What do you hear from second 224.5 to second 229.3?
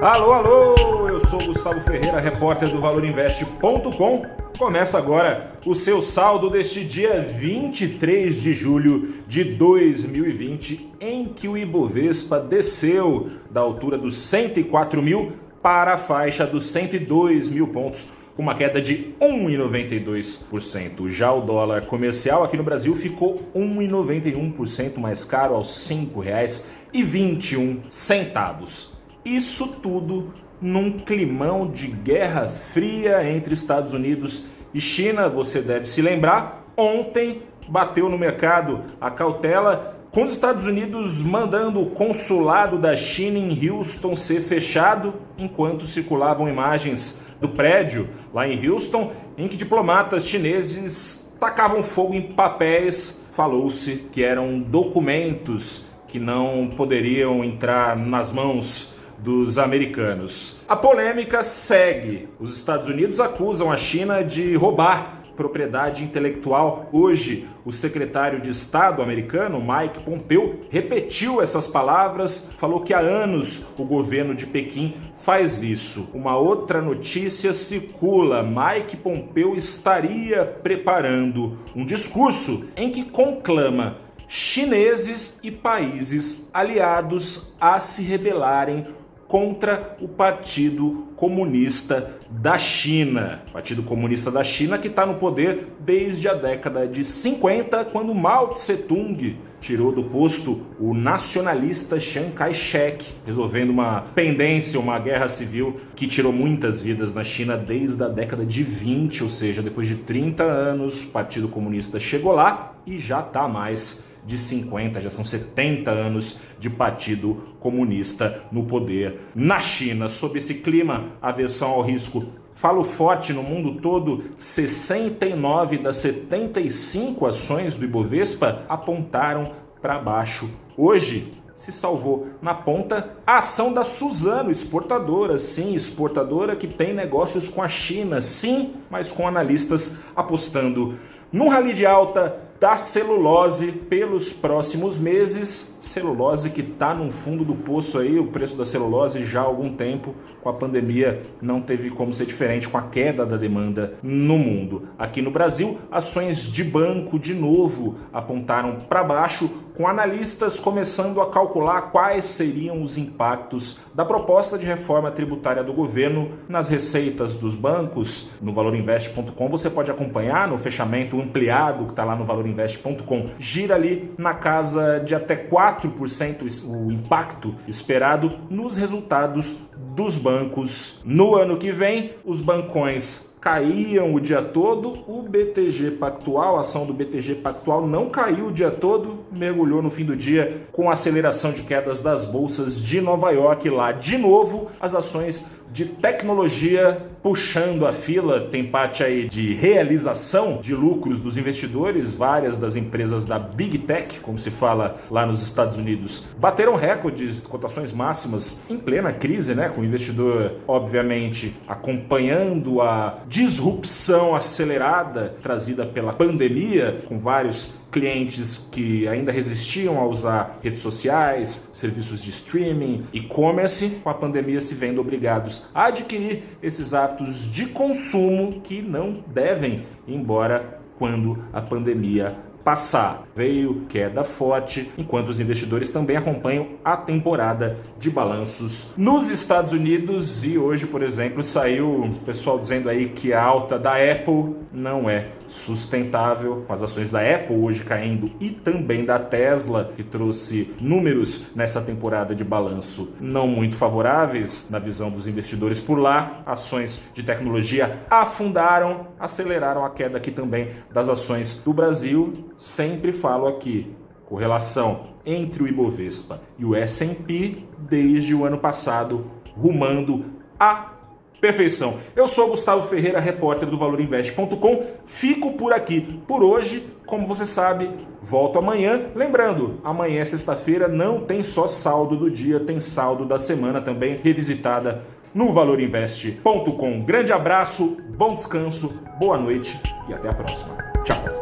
se vendo obrigados a adquirir esses hábitos de consumo que não